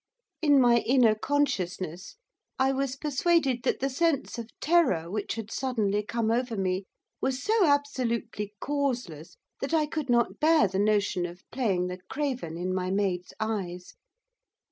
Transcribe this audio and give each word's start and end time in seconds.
In 0.41 0.59
my 0.59 0.77
inner 0.77 1.13
consciousness 1.13 2.15
I 2.57 2.71
was 2.71 2.95
persuaded 2.95 3.61
that 3.61 3.81
the 3.81 3.89
sense 3.91 4.39
of 4.39 4.49
terror 4.59 5.11
which 5.11 5.35
had 5.35 5.51
suddenly 5.51 6.01
come 6.03 6.31
over 6.31 6.57
me 6.57 6.85
was 7.21 7.43
so 7.43 7.65
absolutely 7.67 8.55
causeless, 8.59 9.37
that 9.59 9.75
I 9.75 9.85
could 9.85 10.09
not 10.09 10.39
bear 10.39 10.67
the 10.67 10.79
notion 10.79 11.27
of 11.27 11.43
playing 11.51 11.85
the 11.85 11.99
craven 12.09 12.57
in 12.57 12.73
my 12.73 12.89
maid's 12.89 13.35
eyes. 13.39 13.93